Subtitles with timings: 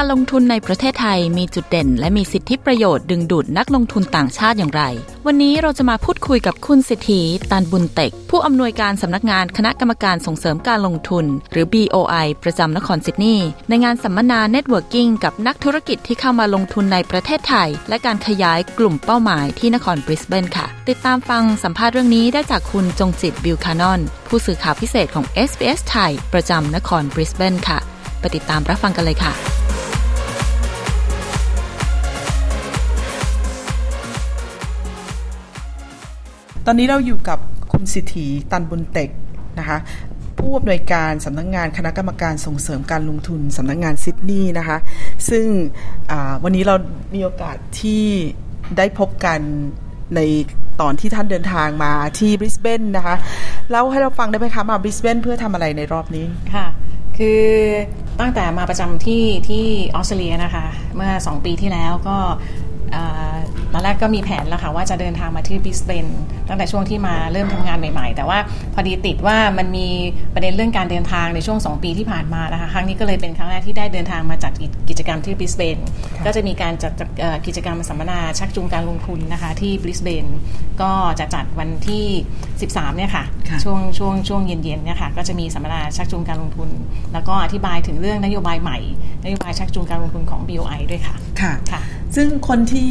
[0.00, 4.82] การลงทุนในประเทศไทยมีจุดเด่น และมีสิทธิประโยชน์ดึงดูดนักลงทุนต่างชาติอย่างไร
[5.26, 27.78] วันนี้เราจะมาพูดคุยกับคุณสิทธิตันบุญเต็กผู้อำนวยการสำนักงานคณะกรรมการส่งเสริมการลงทุน หรือ BOI ประจำนครซิดนีย์ในงานสัมมนา Networking กับนักธุรกิจที่เข้ามาลงทุนในประเทศไทย และการขยายกลุ่มเป้าหมายที่นครบริสเบนค่ะ ติดตามฟังสัมภาษณ์เรื่องนี้ได้จากคุณจงจิตบิลคานอน ผู้สื่อข่าวพิเศษของ SBS ไทยประจำนครบริสเบนค่ะ
[28.20, 29.57] ไปติดตามรับฟังกันเลยค่ะ
[36.70, 37.38] ตอนนี้เราอยู่กับ
[37.72, 39.10] คุณสิทธีตันบุญเต็ก
[39.58, 39.78] นะคะ
[40.38, 44.78] ผู้อำนวยการสำนักงงานคณะกรรมการส่งเสริมการลงทุนสำนักงงานซิดนีย์นะคะ
[45.30, 45.46] ซึ่ง
[46.44, 46.74] วันนี้เรา
[47.14, 48.04] มีโอกาสที่
[48.76, 49.40] ได้พบกัน
[50.16, 50.20] ใน
[50.80, 53.16] ตอนที่ท่านเดินทางมาที่บริสเบนนะคะ
[53.70, 56.66] เล่าให้เราฟังได้ไหมคะ มาบริสเบนเพื่อทำอะไรในรอบนี้ ค่ะ
[57.18, 57.44] คือ
[58.20, 60.66] ตั้งแต่มาประจำที่ที่ออสเตรเลียนะคะ
[60.96, 62.18] เมื่อ 2 ปีที่แล้วก็
[63.72, 66.06] ตอนแรกก็มีแผนแล้วค่ะว่าจะเดินทางมาที่บิสเบน
[66.48, 68.38] ตั้งแต่ช่วงที่มาเริ่มทำงานใหม่ ๆ แต่ว่า
[68.74, 69.86] พอดีติดว่ามันมี
[70.34, 74.52] ประเด็นเรื่องการเดินทางในช่วง 2 ปีที่ผ่านมานะคะครั้งนี้ก็เลยเป็นครั้งแรกที่ได้เดินทางมาจัด
[74.88, 75.78] กิจกรรมที่บิสเบน
[76.24, 76.92] ก็จะมีการจัด
[77.46, 80.26] กิจกรรมสัมมนาชักจูงการลงทุนนะคะที่บริสเบน
[80.82, 82.04] ก็จะจัดวันที่
[82.50, 83.24] 13เนี่ยค่ะ
[83.64, 86.68] ช่วงช่วงช่วงเย็นๆเนี่ยค่ะก็จะมีสัมมนาชักจูงการลงทุน
[87.12, 88.78] แล้วก็อธิบายถึงเรื่องนโยบายใหม่
[89.24, 91.82] นโยบายชักจูงการลงทุนของ BOI ด้วยค่ะ ค่ะค่ะ
[92.16, 92.88] ซึ่งคนที่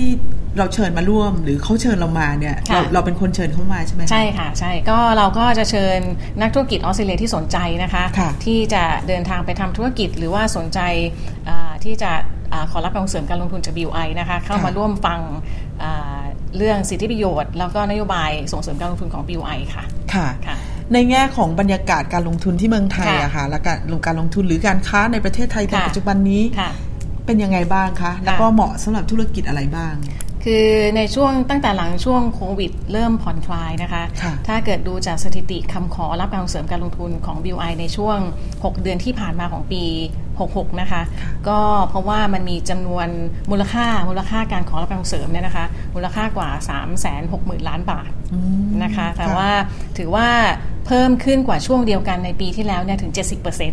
[0.58, 6.00] เราเชิญมาร่วมหรือเขาเชิญเรามาเนี่ยเราเราเป็นคนเชิญเขามาใช่ไหมใช่ค่ะใช่ก็เราก็จะเชิญ
[6.42, 10.80] นักธุรกิจออสเตรเลียที่สนใจนะคะคะที่จะเดินทางไปทำธุรกิจหรือว่าสนใจ
[11.84, 12.12] ที่จะ
[12.72, 15.20] ขอรับการเสริมการลงทุนจาก BUI นะคะเข้ามาร่วมฟัง
[16.58, 20.28] เรื่องสิทธิประโยชน์ แล้วก็นโยบายส่งเสริมการลงทุนของ BUI ค่ะค่ะ
[20.94, 26.44] ในแง่ของบรรยากาศการลงทุนที่เมืองไทยอะค่ะและการลงการลงทุนหรือการค้าในประเทศไทยในปัจจุบันนี้
[27.28, 29.94] เป็นยังไงบ้างคะ แล้วก็เหมาะสำหรับธุรกิจอะไรบ้าง
[30.44, 38.18] คือในช่วงตั้งแต่หลังช่วงโควิด เริ่มผ่อนคลายนะคะคะถ้าเกิดดูจากสถิติคำขอรับการเสริมการลงทุนของ BI ในช่วง
[38.52, 39.84] 6 เดือนที่ผ่านมาของปี
[40.40, 41.02] 66 นะคะ
[41.48, 41.60] ก็
[41.90, 43.08] เพราะว่ามันมีจำนวน
[43.52, 45.66] มูลค่ามูลค่าการขอรับการเสริมเนี่ยนะคะ
[45.96, 47.00] มูลค่ากว่า 3 6 0 0
[47.32, 48.12] 0 0 ล้านบาท
[48.84, 49.50] นะคะ แต่ว่า
[49.98, 50.28] ถือว่า
[50.88, 53.12] เพิ่มขึ้นกว่าช่วงเดียวกันในปีที่แล้วเนี่ยถึง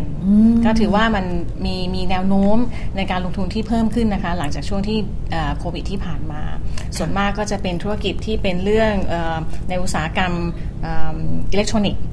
[0.01, 1.25] 70%ก็ถือว่ามัน
[1.65, 2.57] มีมีแนวโน้ม
[2.97, 4.97] ในการลงทุนที่เพิ่มขึ้นนะคะ หลังจากช่วงที่
[5.59, 6.41] โควิดที่ผ่านมา
[6.97, 8.93] ส่วนมากก็จะเป็นธุรกิจที่เป็นเรื่อง
[9.69, 10.33] ในอุตสาหกรรม
[11.51, 12.03] อิเล็กทรอนิกส์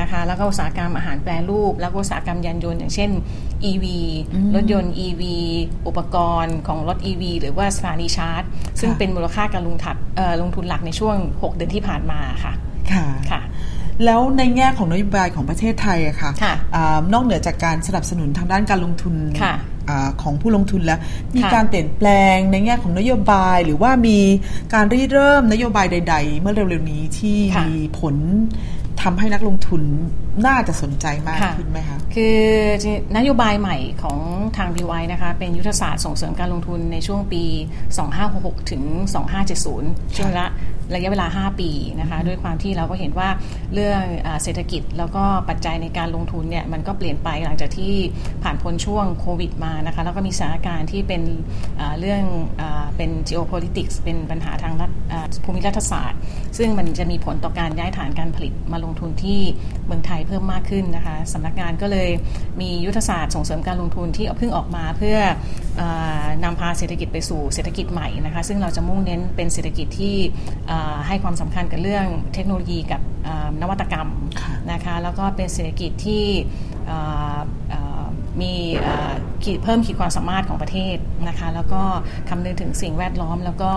[0.00, 3.10] นะคะแล้วก็อุตสาหกรรมอาหารแปรรูป แล้วก็อุตสาหกรรมยานยนต์อย่างเช่น
[3.70, 3.84] EV
[4.54, 5.22] รถยนต์ EV
[5.86, 8.42] อุปกรณ์ของรถ EV หรือว่าสถานีชาร์จ
[8.80, 9.96] ซึ่งเป็นมูลค่าการลงทุน
[10.42, 12.52] ลงทุนหลักในช่วง 6 เดือนที่ผ่านมาค่ะ
[13.30, 13.42] ค่ะ
[14.04, 16.30] แล้วในแง่ของนโยบายของประเทศไทยอะค่ะ
[17.12, 19.14] นอกเหนือจากการสนับสนุนทางด้านการลงทุน
[20.22, 21.00] ของผู้ลงทุนแล้ว
[21.36, 24.18] มีการเปลี่ยนแปลงในแง่ของนโยบาย หรือว่ามี
[24.74, 28.14] การริเริ่มนโยบายใด ๆ เมื่อเร็วๆนี้ที่มีผล
[29.02, 29.82] ทำให้นักลงทุน
[30.46, 32.38] น่าจะสนใจมากขึ้นไหมคะ คือ
[33.16, 34.18] นโยบายใหม่ของ
[34.56, 37.44] ทาง BY นะคะ เป็นยุทธศาสตร์ส่งเสริมการลงทุนในช่วงปี
[38.06, 38.82] 2566 ถึง
[39.50, 40.46] 2570 ช่วงละ
[40.94, 41.70] ระยะเวลา 5 ปี
[42.00, 43.28] นะคะด้วยความที่เราก็เห็นว่า
[43.74, 44.02] เรื่อง
[44.42, 47.94] เศรษฐกิจแล้วก็ปัจจัยในการลงทุนเนี่ยมันก็เปลี่ยนไปหลังจากที่
[48.42, 51.22] ผ่านพ้นช่วงโควิดมานะคะแล้วก็มีสถานการณ์ที่เป็น
[52.00, 52.22] เรื่อง
[52.96, 54.74] เป็น geopolitics เป็นปัญหาทาง
[55.44, 56.20] ภูมิรัฐศาสตร์
[56.58, 59.40] ซึ่งมันจะมีผลต่อการย้ายฐานการผลิตมาลงทุนที่
[59.86, 62.08] เมืองไทยเพิ่มมากขึ้นนะคะสำนักงานก็เลย
[62.60, 65.18] มียุทธศาสตร์ส่งเสริมการลงทุนที่เพิ่งออกมาเพื่อ
[66.44, 70.16] นำพาเศรษฐกิจไปสู่เศรษฐกิจใหม่นะคะซึ่งเราจะมุ่งเน้นเป็นเศรษฐกิจที่
[71.06, 73.00] ให้ความสำคัญกับเรื่องเทคโนโลยีกับ
[73.60, 74.08] นวัตกรรม
[74.72, 76.24] นะคะแล้วก็เป็นเศรษฐกิจที่
[78.40, 78.52] มี
[79.62, 80.96] เพิ่มขีดความสามารถของประเทศ
[81.28, 81.82] นะคะแล้วก็
[82.28, 83.72] คำนึงถึงสิ่งแวดล้อมแล้วก็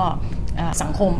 [0.81, 1.13] สังคม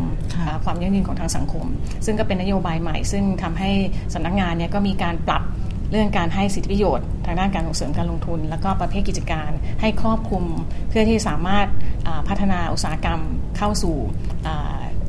[0.64, 1.66] ความยั่งยืนของทางสังคม
[2.04, 3.70] ซึ่งก็เป็นนโยบายใหม่ ซึ่งทำให้
[4.14, 5.42] สำนักงงานเนี่ยก็มีการปรับ
[5.90, 9.50] เรื่องการให้สิทธิประโยชน์ ทางด้านการส่งเสริมการลงทุน แล้วก็ประเภทกิจการ
[9.80, 10.44] ให้ครอบคลุม
[10.88, 11.66] เพื่อที่สามารถ
[12.28, 13.20] พัฒนาอุตสาหกรรม
[13.56, 13.96] เข้าสู่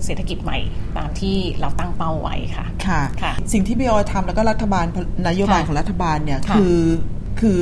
[0.05, 0.57] เศรษฐกิจใหม่
[0.97, 4.85] ตามที่เราตั้งเป้าไว้ค่ะค่ะคะสิ่งที่บีออทำแล้วก็รัฐบาล
[5.27, 6.79] นโยบายของรัฐบาลเนี่ยคือ
[7.39, 7.61] คือ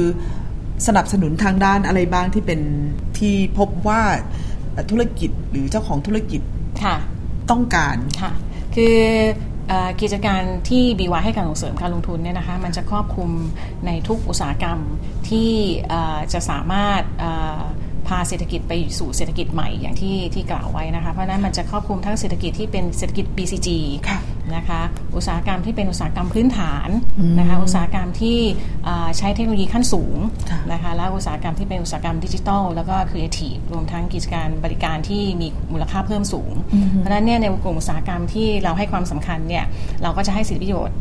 [0.87, 2.61] สนับสนุนทางด้านอะไรบ้างที่เป็น
[3.19, 4.01] ที่พบว่า
[4.91, 6.41] ธุรกิจหรือเจ้าของธุรกิจ
[7.51, 8.31] ต้องการค่ะ
[8.75, 8.97] คือ
[10.01, 13.29] กิจการที่บีวาให้การส่งเสริมการลงทุนเนี่ยนะคะมันจะครอบคลุม
[13.85, 14.79] ในทุกอุตสาหกรรม
[15.29, 15.51] ที่
[16.33, 17.03] จะสามารถ
[18.07, 23.69] พาเศรษฐกิจไปสู่เศรษฐกิจใหม่อย่างที่ที่กล่าวไว้นะคะ เพราะนั้นมันจะครอบคลุมทั้งเศรษฐกิจที่เป็นเศรษฐกิจ BCG
[24.55, 24.81] นะคะ
[25.15, 26.89] อุตสาหกรรมที่เป็นอุตสาหกรรมพื้นฐาน
[27.39, 28.39] นะคะอุตสาหกรรมที่
[29.17, 30.17] ใช้เทคโนโลยีขั้นสูง
[30.73, 36.51] นะคะและอุตสาหกรรมที่เป็นอุตสาหกรรมดิจิทัลแล้วก็ครีเอทีฟรวมทั้งกิจการบริการที่มีมูลค่าเพิ่มสูง
[36.97, 39.65] เพราะฉะนั้นเนี่ยในกลุ่มอุตสาหกรรมที่เราให้ความสำคัญเนี่ย
[40.01, 40.95] เราก็จะให้สิทธิประโยชน์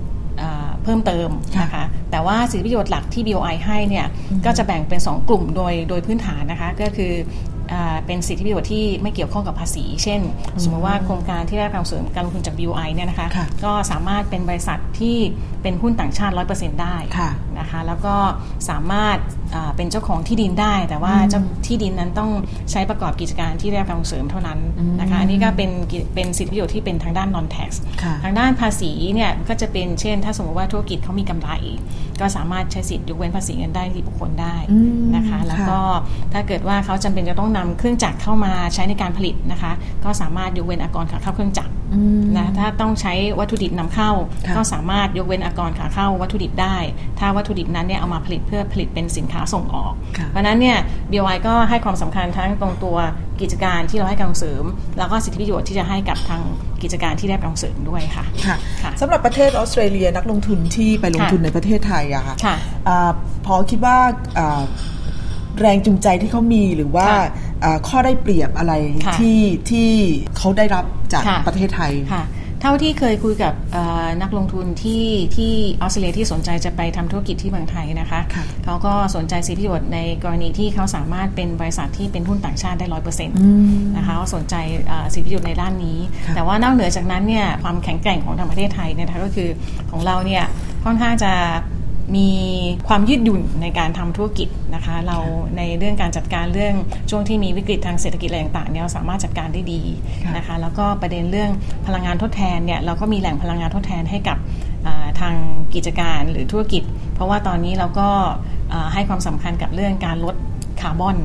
[0.85, 1.29] เพิ่มเติม
[1.63, 4.07] นะคะแต่ว่าสิทธิประโยชน์หลักที่ BOI ให้เนี่ย
[4.45, 7.13] ก็จะแบ่งเป็น 2 กลุ่มโดยโดยพื้นฐานนะคะก็คือ
[8.07, 10.21] เป็นสิทธิประโยชน์ที่ไม่เกี่ยวข้องกับภาษี เช่น
[10.63, 13.29] สมมติว่าโครงการที่ได้การเสริมการลงทุนจาก BOI เนี่ยนะคะ
[13.65, 15.17] ก็สามารถเป็นบริษัทที่
[15.63, 16.97] เป็นหุ้นต่างชาติ 100%ได้
[17.59, 18.15] นะคะ แล้วก็
[18.71, 19.19] สามารถ
[19.77, 22.31] เป็นเจ้าของที่ดินได้ แต่ว่าเจ้าที่ดินนั้นต้อง
[22.71, 24.59] ใช้ประกอบกิจการที่ได้รับการเสริมเท่านั้น
[25.01, 25.71] นะคะ อันนี้ก็เป็น
[26.15, 27.71] เป็นสิทธิประโยชน์ที่เป็นทางด้าน non tax
[28.25, 31.51] ทางด้านภาษีเนี่ยก็จะเป็นเช่น ถ้าสมมติว่าธุรกิจเขามีกำไร
[32.21, 34.57] ก็สามารถใช้สิทธิ์ยกเว้นภาษีเงินได้ที่บุคคลได้
[35.17, 35.81] นะคะ แล้วก็
[36.33, 39.73] ถ้าเกิดว่าเขาจำเป็นจะต้องนำเครื่องจักรเข้ามาใช้ในการผลิตนะคะ
[40.05, 41.73] ก็สามารถยกเว้นอากรขาเข้าเครื่องจักร
[42.37, 44.11] นะถ้าต้องใช้วัตถุดิบนำเข้า
[44.57, 46.77] ก็สามารถยกเว้นอากรขาเข้าวัตถุดิบได้
[47.19, 49.93] ถ้าวัตถุดิบนั้นเนี่ยเอามาผลิตเพื่อผลิตเป็นสินค้าส่งออก
[50.31, 50.79] เพราะนั้นเนี่ย
[51.11, 52.97] BOI ก็ให้ความสำคัญทั้งตรงตัว
[53.41, 54.65] กิจการที่เราให้การเสริม
[54.99, 56.43] แล้วก็สิทธิประโยชน์ที่จะให้กับทาง
[56.83, 62.57] กิจการที่ได้การเสริมด้วยค่ะค่ะสำหรับประเทศออสเตรเลียนักลงทุนที่ไปลงทุนในประเทศไทยอะค่ะ
[63.47, 63.99] พอคิดว่า
[65.61, 67.09] แรงจูงใจที่เขามีหรือว่า
[67.89, 68.73] ข้อได้เปรียบอะไร
[69.19, 69.41] ที่
[69.71, 69.91] ที่
[70.37, 71.93] เขาได้รับจากประเทศไทย
[72.61, 73.55] เท่าที่เคยคุยกับ
[74.23, 75.05] นักลงทุนที่
[75.37, 75.53] ที่
[75.83, 78.21] ออสเตรเลียที่สนใจจะไปทำธุรกิจที่เมืองไทยนะคะ
[78.65, 83.37] เขาก็สนใจสิทธิประโยชน์ในกรณีที่เขาสามารถเป็นบริษัทที่เป็นหุ้นต่างชาติได้ร้อยเปอร์เซ็นต์
[83.97, 84.55] นะคะเขาสนใจ
[85.15, 85.99] สิทธิประโยชน์ในด้านนี้
[86.35, 89.49] แต่ว่านอกเหนือจากนั้นเนี่ยความแข็งแกร่งของทางประเทศไทยเนี่ยก็คือ
[89.91, 90.45] ของเราเนี่ย
[90.85, 91.33] ค่อนข้างจะ
[92.17, 92.31] มี
[92.89, 95.19] ความยืดหยุ่นในการทำธุรกิจนะคะ เรา
[95.57, 96.75] ในเรื่องการจัดการเรื่อง
[97.11, 99.83] ช่วงที่มีวิกฤตทางเศรษฐกิจอะไรต่างๆเนี่ยเราสามารถจัดการได้ดี
[100.37, 101.51] นะคะ แล้วก็ประเด็นเรื่อง
[101.87, 104.39] พลังงานทดแทนเนี่ยเราก็มีแหล่งพลังงานทดแทนให้กับ
[105.21, 105.35] ทาง
[105.75, 106.83] กิจการหรือธุรกิจ
[107.15, 108.09] เพราะว่าตอนนี้เราก็
[108.93, 110.37] ให้ความสำคัญกับเรื่องการลด
[110.81, 111.17] คาร์บอน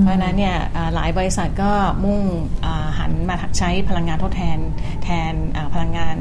[0.00, 0.56] เพราะนั้นเนี่ย
[0.94, 1.72] หลายบริษัทก็
[2.04, 2.20] มุ่ง
[2.98, 4.58] หันมาใช้พลังงานทดแทน
[5.04, 5.32] แทน
[5.74, 6.16] พลังงาน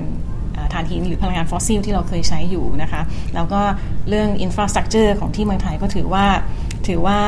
[0.73, 3.01] ถ่านหินหรือพลังงานฟอสซิลที่เราเคยใช้อยู่นะคะ
[3.35, 3.61] แล้วก็
[4.09, 6.25] เรื่อง infrastructure ของที่เมืองไทยก็ถือว่า
[6.87, 7.19] ถือว่า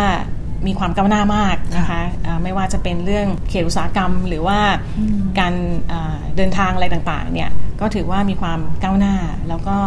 [0.68, 4.60] มีความก้าวหน้ามากนะคะไม่ว่าจะเป็นเรื่องเขตอุตสาหกรรม หรือว่า
[5.40, 5.54] การ
[6.38, 7.50] เดินทางอะไรต่างๆเนี่ย
[7.82, 9.16] ก็ถือว่ามีความก้าวหน้า
[9.50, 9.78] แล้วก็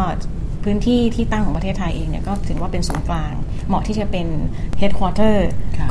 [0.64, 3.34] พื้นที่ที่ตั้งของประเทศไทยเองเนี่ยก็ถือว่าเป็นศูนย์กลาง
[3.68, 4.26] เหมาะที่จะเป็น
[4.78, 5.36] เฮดค q u a r t e r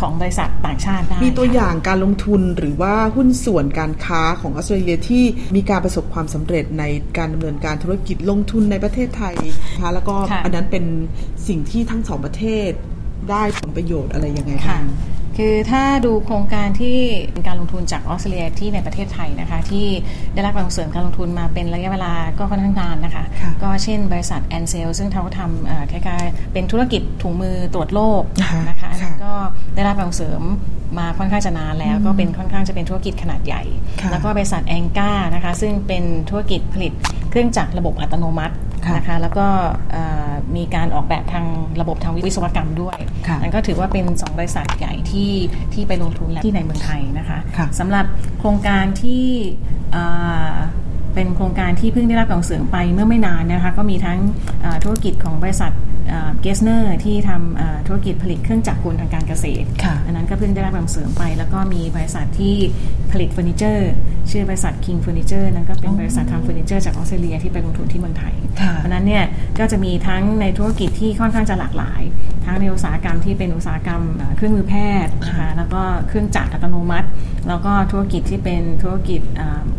[0.02, 5.24] ของบริษัทต่างชาติได้มีตัวอย่างการลงทุนหรือว่าหุ้นส่วนการค้าของออสเตรเลียที่
[5.56, 6.84] มีการประสบความสำเร็จใน
[7.18, 9.36] การดำเนินการธุรกิจลงทุนในประเทศไทย
[9.74, 10.16] นะคะแล้วก็
[10.46, 10.86] อันนั้นเป็น
[11.48, 12.72] สิ่งที่ทั้งสองประเทศ
[13.30, 14.84] ได้ผลประโยชน์อะไรยังไงบ้าง
[15.38, 16.98] คือถ้าดูโครงการที่
[17.32, 19.88] เป็นการลงทุนจากออสเตรเลียที่ในประเทศไทยนะคะ ที่
[20.34, 23.24] ได้รับการเสริมการลงทุนมาเป็นระยะเวลาก็ค่อนข้างนานนะคะ
[23.64, 28.24] ก็เช่นบริษัทแอนเซลซึ่งเขาทำคล้ายๆเป็นธุรกิจถุงมือตรวจโรค
[28.70, 28.92] นะคะ
[29.24, 29.34] ก็
[29.76, 30.42] ได้รับการเสริม
[30.98, 33.64] มาค่อนข้างจะนานแล้วก็เป็นค่อนข้างจะเป็นธุรกิจขนาดใหญ่
[34.12, 36.92] แล้วก็บริษัทแองก้านะคะซึ่งเป็นธุรกิจผลิต
[37.30, 38.56] เครื่องจักรระบบอัตโนมัติ
[38.96, 39.48] นะคะแล้วก็
[40.56, 41.46] มีการออกแบบทาง
[41.82, 42.98] ระบบทางวิศวกรรมด้วย
[43.42, 45.32] นั่นก็ถือว่าเป็น 2 บริษัทใหญ่ที่
[45.74, 47.40] ที่ไปลงทุนและที่ในเมืองไทยนะคะ
[47.80, 48.06] สำหรับ
[48.40, 49.26] โครงการที่
[51.14, 54.20] เป็นโครงการที่เพิ่งได้รับการเสริมไปเมื่อไม่นานนะคะก็มีทั้ง
[54.84, 55.72] ธุรกิจของบริษัท
[56.42, 59.68] เกสเนอร์ที่ทำธุรกิจผลิตเครื่องจักรกลทางการเกษตร
[60.06, 62.56] อันนั้นก็เพิ่งได้รับการเสริมไป แล้วก็มีบริษัทที่
[63.12, 63.92] ผลิตเฟอร์นิเจอร์
[64.32, 68.34] ชื่อบริษัท King Furniture นั้นก็เป็นบริษัททำเฟอร์นิเจอร์จากออสเตรเลียที่ไปลงทุนที่เมืองไทย
[68.76, 69.24] เพราะนั้นเนี่ย
[69.60, 72.02] ก็จะมีทั้งในธุรกิจที่ค่อนข้างจะหลากหลาย
[72.48, 74.02] ทั้งในอุตสาหกรรมที่เป็นอุตสาหกรรม
[74.36, 74.76] เครื่องมือแพ
[75.06, 77.08] ทย์นะคะแล้วก็เครื่องจักรอัตโนมัติ
[77.48, 79.22] แล้วก็ธุรกิจที่เป็นธุรกิจ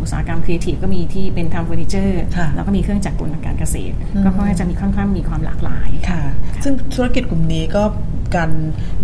[0.00, 2.22] อุตสาหกรรมครีเอทีฟก็มีที่เป็นทำเฟอร์นิเจอร์
[2.54, 3.94] แล้วก็มีเครื่องจักรกลทางการเกษตร
[4.25, 6.22] ก็ค่อนข้างจะมีค่อนข้างมีความหลากหลายค่ะ
[6.64, 7.82] ซึ่งธุรกิจกลุ่มนี้ก็
[8.37, 8.50] การ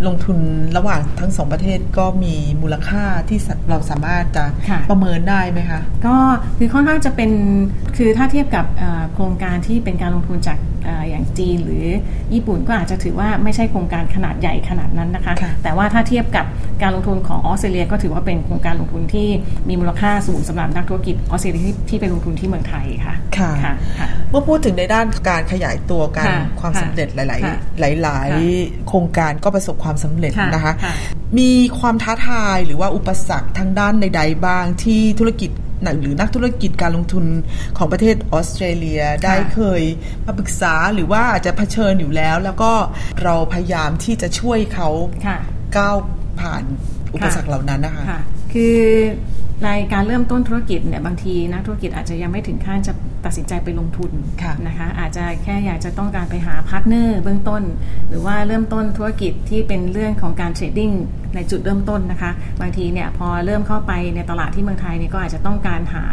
[0.06, 0.38] ลงทุน
[0.76, 3.38] ระหว่างทั้งสองประเทศก็มีมูลค่าที่
[3.70, 4.44] เราสามารถจะ
[4.90, 6.16] ประเมินได้ไหมคะ ก็
[6.58, 7.30] คือค่อนข้างจะเป็น
[7.96, 8.66] คือถ้าเทียบกับ
[9.14, 10.58] โครงการที่เป็นการลงทุนจาก
[11.08, 11.86] อย่างจีนหรือ
[12.34, 16.46] ญี่ปุ่นก็อาจจะถือว่าไม่ใช่โครงการขนาดใหญ่ขนาดนั้นนะคะ แต่ว่าถ้าเทียบกับ
[16.82, 19.28] การลงทุนของออสเตรเลีย ก็ถือว่าเป็นโครงการลงทุนที่
[19.68, 23.52] มีมูลค่าสูงสำหรับนักธุรกิจออสเตรเลียที่ไปลงทุนที่เมืองไทยค่ะค่ะ
[24.30, 27.18] เมื่อพูดถึงในด้านการขยายตัวการความสำเร็จห
[27.82, 30.72] ลาย ๆ หลาย ๆ โครงการก็ประสบความสำเร็จนะคะ
[31.38, 35.50] มีความท้าทายหรือว่าอุปสรรคทางด้านใดๆบ้างที่ธุรกิจ
[36.00, 37.24] หรือนักธุรกิจการลงทุน
[37.76, 39.82] ของประเทศออสเตรเลียได้เคย
[40.24, 42.72] มาปรึกษาหรือว่าอาจจะเผชิญอยู่แล้ว แล้วก็
[43.22, 44.88] เราพยายามที่จะช่วยเขา
[45.76, 45.96] ก้าว
[46.40, 46.62] ผ่าน
[47.14, 48.20] อุปสรรคเหล่านั้นนะคะคะ
[48.52, 48.78] คือ
[49.64, 52.92] ในการเริ่มต้นธุรกิจเนี่ยบางทีนักธุรกิจอาจจะยังไม่ถึงขั้นจะ
[53.24, 57.62] ตัดสินใจไปลงทุนนะคะอาจจะแค่อยากจะต้องการไปหา partner เบื้องต้น
[58.08, 60.90] หรือว่าเริ่มต้นธุรกิจที่เป็นเรื่องของการ trading
[61.34, 66.04] ในจุดเริ่มต้นนะคะ บางทีเนี่ยพอเริ่มเข้าไปในตลาดที่เมืองไทยเนี่ยก็อาจจะต้องการหา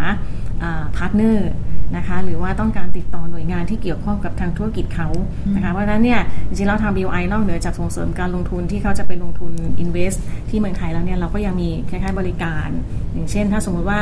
[0.96, 1.52] partner
[1.98, 5.10] นะคะหรือว่าต้องการติดต่อหน่วยงานที่เกี่ยวข้องกับทางธุรกิจเขา
[5.56, 9.52] นะคะเพราะฉะนั้นเนี่ยจริงๆเราทำ BOI นอกเหนือจากส่งเสริมการลงทุนที่เขาจะไปลงทุน
[9.84, 10.18] invest
[10.50, 12.68] ที่เมืองไทยแล้วเนี่ยเราก็ยังมีคล้ายๆบริการ
[13.14, 14.02] อย่างเช่น ถ้าสมมติว่า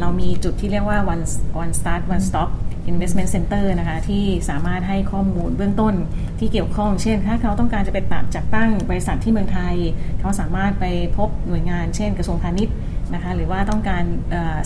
[0.00, 1.24] เรามีจุดที่เรียกว่า one
[1.62, 2.50] one start one stop
[2.92, 5.94] investment center นะคะที่สามารถให้ข้อมูลเบื้องต้น
[6.38, 9.74] ที่เกี่ยวข้อง เช่น ถ้าเขาต้องการจะไปตัดจัดตั้งบริษัทที่เมืองไทย
[10.20, 10.84] เขาสามารถไป
[11.16, 12.74] พบหน่วยงาน เช่น กระทรวงพาณิชย์
[13.12, 14.04] นะคะหรือว่าต้องการ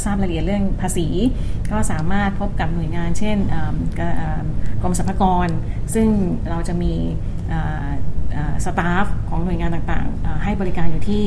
[0.05, 1.07] ทราบรายละเอียดเรื่องภาษี
[1.71, 3.37] ก็สามารถพบกับหน่วยงาน เช่น
[4.83, 5.49] กรมสรรพากร
[5.95, 6.09] ซึ่ง
[6.51, 6.93] เราจะมี
[8.65, 11.25] สตาฟของหน่วยงานต่างๆ ให้บริการอยู่ที่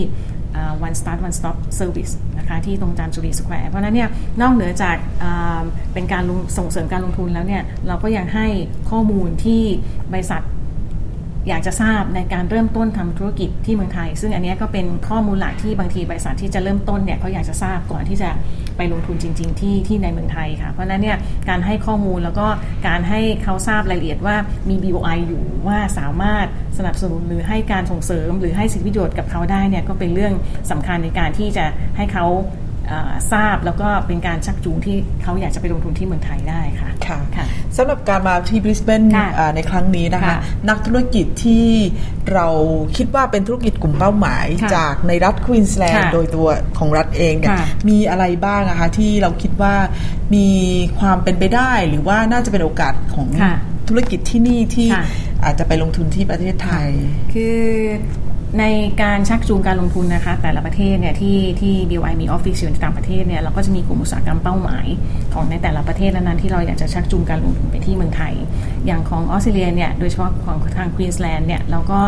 [0.86, 4.10] one start one stop service นะคะที่ตรงจามจุรีสแควร์เพราะนั้นเนี่ย
[4.42, 4.98] นอกเหนือจาก
[5.94, 6.24] เป็นการ
[6.58, 8.48] ส่งเสริมการลงทุนแล้วเนี่ยเราก็ยังให้
[8.90, 9.64] ข้อมูลที่
[10.12, 10.42] บริษัท
[11.48, 18.30] อยากจะทราบในการเริ่มต้นทำธุรกิจที่เมืองไทย ซึ่งอันนี้ก็เป็นข้อมูลหลักที่บางทีบริษัทที่จะเริ่มต้นเนี่ยเขาอยากจะทราบก่อนที่จะ
[18.78, 21.18] ไปลงทุนจริง ๆ ที่ที่ในเมืองไทยค่ะ เพราะนั้นเนี่ย
[21.50, 22.48] การให้ข้อมูลแล้วก็
[22.88, 24.36] การให้เขาทราบรายละเอียดว่า
[24.70, 30.34] มี BOI อยู่ว่าสามารถสนับสนุนหรือให้การส่งเสริม หรือให้สิทธิประโยชน์กับเขาได้เนี่ยก็เป็นเรื่อง
[30.72, 31.66] สำคัญในการที่จะ
[31.98, 32.26] ให้เขา
[33.32, 37.46] ทราบแล้วก็เป็นการชักจูงที่เขาอยากจะไปลงทุนที่เมืองไทยได้ค่ะค่ะคะ
[37.78, 39.02] สำหรับการมาที่บริสเบน
[39.56, 40.36] ในครั้งนี้นะคะ
[40.70, 41.68] นักธุรกิจที่
[42.34, 42.48] เรา
[42.98, 44.46] คิดว่าเป็นธุรกิจกลุ่มเป้าหมาย
[44.76, 46.48] จากในรัฐควีนสแลนด์โดยตัว
[46.80, 47.58] ของรัฐเองเนี่ย
[47.90, 49.76] มีอะไรบ้างนะคะที่เราคิดว่า
[50.36, 50.48] มี
[51.00, 53.28] ความเป็นไปได้หรือว่าน่าจะเป็นโอกาสของ
[53.88, 54.90] ธุรกิจที่นี่ที่
[55.44, 56.90] อาจจะไปลงทุนที่ประเทศไทย
[57.34, 57.60] คือ
[58.60, 58.66] ใน
[59.02, 64.86] การชักจูงการลงทุนนะคะ แต่ละประเทศเนี่ยที่ที่ BOI มีออฟฟิศอยู่ในต่างประเทศเนี่ยเราก็จะมีกลุ่มอุตสาหกรรมเป้าหมาย
[65.34, 68.34] ของในแต่ละประเทศนั้นๆที่เราอยากจะชักจูงการลงทุนไปที่เมืองไทย
[68.86, 72.00] อย่างของออสเตรเลียเนี่ยโดยเฉพาะของทางควีนส์แลนด์เนี่ยเราก็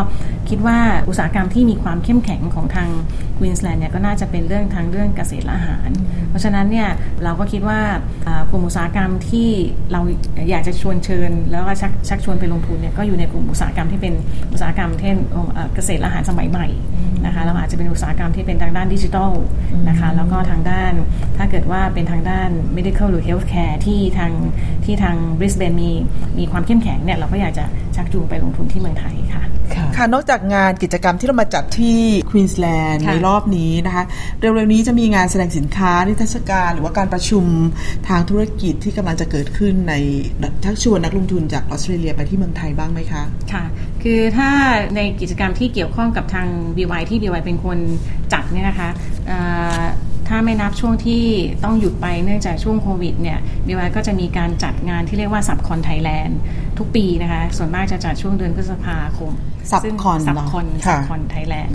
[0.48, 0.78] คิดว่า
[1.08, 2.88] อุตสาหกรรมที่มีความเข้มแข็งของทาง
[3.38, 5.88] ควีนส์แลนด์เนี่ยก็น่าจะเป็นเรื่องทางเรื่องเกษตรและอาหาร
[6.28, 6.88] เพราะฉะนั้นเนี่ย
[7.24, 7.80] เราก็คิดว่า
[8.50, 9.48] กลุ่มอุตสาหกรรมที่
[9.92, 10.00] เรา
[10.50, 14.14] อยากจะชวนเชิญ แล้วก็ชักชักชวนไปลงทุนเนี่ยก็อยู่ในกลุ่มอุตสาหกรรมที่เป็น
[14.52, 15.16] อุตสาหกรรมเช่น
[15.74, 16.66] เกษตรและอาหารสมัยใหม่
[17.26, 19.32] นะคะเราอาจจะเป็นอุตสาหกรรมที่เป็นทางด้านดิจิทัล
[19.88, 20.92] นะคะแล้วก็ทางด้าน
[21.36, 24.32] ถ้าเกิดว่าเป็นทางด้าน medical หรือ healthcare ที่ทาง
[24.84, 25.90] ที่ทางบริสเบนมี
[26.38, 27.64] มีความเข้มแข็งเนี่ยเราก็อยากจะ
[27.96, 29.42] ชักจูงไปลงทุนที่เมืองไทยค่ะ
[29.96, 31.98] ค่ะนอกจากงานกิจกรรมที่เรามาจัดที่
[32.30, 34.04] ควีนส์แลนด์ในรอบนี้นะคะ
[34.40, 37.44] เร็วๆนี้จะมีงานแสดงสินค้านิทรรศการ หรือว่าการประชุม
[38.08, 39.94] ทางธุรกิจที่กำลังจะเกิดขึ้นใน
[40.64, 43.64] ทักชวนนักลงทุนจากออสเตรเลียไปที่เมืองไทยบ้างไหมคะ ค่ะ
[44.02, 44.50] คือถ้า
[44.96, 47.78] ในกิจกรรมที่เกี่ยวข้องกับทาง BY ที่ BY เป็นคน
[48.32, 48.88] จัดเนี่ยนะคะ
[50.28, 51.24] ถ้าไม่นับช่วงที่
[51.64, 56.38] ต้องหยุดไปเนื่องจากช่วงโควิดเนี่ยบีวก็จะมีการจัดงานที่เรียกว่าสับคอนไทยแลนด์
[56.78, 59.32] ทุกปีนะคะ ส่วนมากจะจัดช่วงเดือนพฤษภาคม
[59.70, 61.74] สับคอนสับคอนสับคอนไทยแลนด์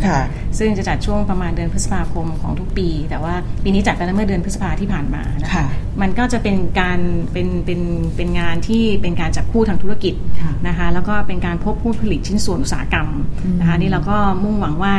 [0.60, 5.66] ซึ่งจะจัดช่วงประมาณเดือนพฤษภาคมของทุกปี แต่ว่าปีนี้จัดไปแล้วเมื่อเดือนพฤษภาที่ผ่านมานะคะ
[6.02, 7.00] มันก็จะเป็นการ
[7.32, 7.82] เป็นเป็น
[8.16, 10.14] เป็นงานที่เป็นการจับคู่ทางธุรกิจ
[10.68, 13.08] นะคะแล้วก็เป็นการพบผู้ผลิตชิ้นส่วนอุตสาหกรรม
[13.60, 14.96] นะคะนี่เราก็มุ่งหวังว่า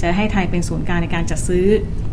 [0.00, 1.66] จะให้ไทยเป็นศูนย์กลางในการจัดซื้อ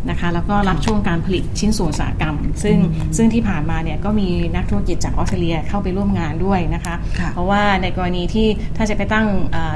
[0.10, 2.78] นะคะแล้วก็รับช่วงการผลิตชิ้นส่วนอุตสาหกรรม ซึ่ง
[3.18, 6.96] ซึ่งที่ผ่านมาเนี่ยก็มีนักธุรกิจจากออสเตรเลียเข้าไปร่วมงานด้วยนะคะ
[7.34, 8.48] เพราะว่าในกรณีที่
[8.78, 9.28] ถ้าจะไปตั้ง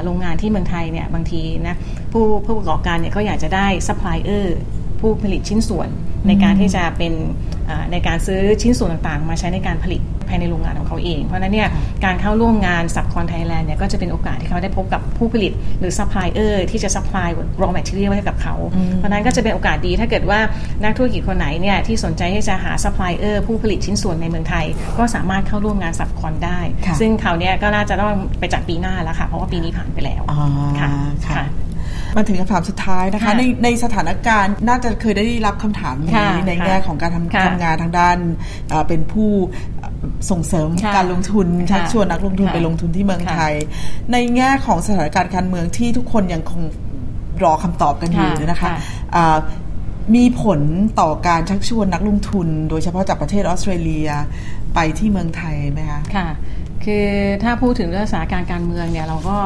[0.04, 1.76] โรงงานที่เมืองไทยเนี่ยบางทีนะ
[2.12, 4.56] ผู้ผู้ประกอบการเนี่ยก็อยากจะได้ซัพพลายเออร์
[5.00, 5.88] ผู้ผลิตชิ้นส่วน
[6.26, 7.12] ในการที่จะเป็น
[7.92, 11.68] ในการซื้อชิ้นส่วนต่างๆ มาใช้ในการผลิตภายในโรงงานของเขาเอง เพราะนั้นเนี่ย
[12.04, 18.54] การเข้าร่วมงาน SUBCON Thailand เนี่ยก็จะเป็นโอกาสที่เขาได้พบกับผู้ผลิตหรือซัพพลายเออร์ที่จะ supply raw material ให้กับเขา
[18.96, 20.40] เพราะนั้นก็จะเป็นโอกาสดีถ้าเกิดว่า
[20.84, 24.66] นักธุรกิจคนไหนเนี่ยที่สนใจที่จะหาซัพพลายเออร์ผู้ผลิตชิ้นส่วนในเมืองไทย
[24.98, 26.60] ก็สามารถเข้าร่วมงาน SUBCON ได้
[27.00, 30.22] ซึ่งเขาเนี่ยก็น่าจะต้องไปจัดปีหน้าแล้วค่ะเพราะว่าปีนี้ผ่านไปแล้ว
[30.80, 30.88] ค่ะ
[31.36, 31.46] ค่ะ
[32.16, 38.16] มาถึงคำถามสุดท้ายนะคะ ในในสถานการณ์น่าจะเคยได้รับคำถามนี้ในแง่ของการทำทำงานทางด้าน
[38.88, 39.30] เป็นผู้
[40.30, 43.52] ส่งเสริมการลงทุนชักชวนนักลงทุนไปลงทุนที่เมืองไทย
[44.12, 46.62] ในแง่ของสถานการณ์การเมืองที่ทุกคนยังคง
[47.44, 48.70] รอคำตอบกันอยู่นะคะ
[50.14, 50.60] มีผล
[51.00, 54.08] ต่อการชักชวนนักลงทุน โดยเฉพาะจากประเทศออสเตรเลีย
[54.74, 56.28] ไปที่เมืองไทยไหมคะ ค่ะ
[56.84, 57.06] คือ
[57.42, 59.36] ถ้าพูดถึงเรื่องสถานการณ์การเมืองเนี่ยเราก็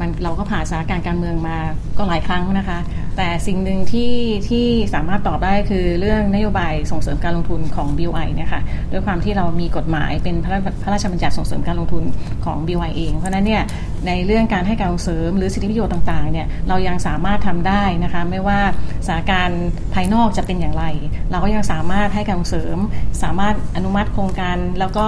[0.00, 1.56] มันเราก็ผ่านสถานการณ์การเมืองมา
[1.98, 2.78] ก็หลายครั้งนะคะ
[3.16, 4.14] แต่สิ่งหนึ่งที่
[4.48, 12.04] ที่สามารถตอบได้คือเรื่องนโยบายส่งเสริมการลงทุนของ BOI เนี่ยค่ะด้วยความที่เรามีกฎหมายเป็นพระราชบัญญัติส่งเสริมการลงทุน
[12.44, 13.62] ของ BOI เอง เพราะนั้นเนี่ย
[14.06, 18.60] ในเรื่องการให้การลงเสริมหรือสิทธิประโยชน์ต่างๆเนี่ยเรายังสามารถทำได้นะคะไม่ว่า
[19.06, 20.84] สถานการณ์ภายนอกจะเป็นอย่างไร
[21.30, 22.76] เราก็ยังสามารถให้การลงเสริม
[23.22, 25.06] สามารถอนุมัติโครงการแล้วก็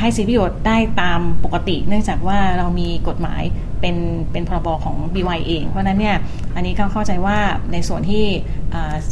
[0.00, 3.42] ให้สิทธิประโยชน์ได้ตามปกติ เนื่องจากว่าเรามีกฎหมาย
[3.80, 3.96] เป็น
[4.32, 6.16] เป็นพรบของ BY เอง เพราะนั้นเนี่ย
[6.54, 7.36] อันนี้ก็เข้าใจว่า
[7.72, 8.24] ในส่วนที่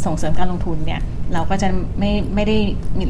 [0.04, 1.00] ส่งเสริมการลงทุนเนี่ย
[1.34, 1.68] เราก็จะ
[1.98, 2.56] ไม่ไม่ได้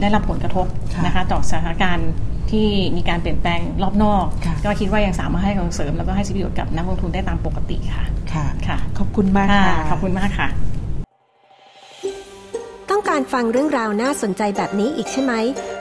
[0.03, 0.67] ได้รับผลกระทบ
[1.07, 2.11] นะคะต่อสถานการณ์
[2.51, 4.25] ที่มีการเปลี่ยนแปลงรอบนอก
[4.65, 10.49] ก็คิดว่ายังสามารถให้การเสริม แล้วก็ให้สิประโยชน์กับนักลงทุนได้ตามปกติค่ะค่ะค่ะขอบคุณมากค่ะขอบคุณมากค่ะ
[12.91, 15.33] ต้องการฟังเรื่องราวน่าสนใจแบบนี้อีกใช่ไหม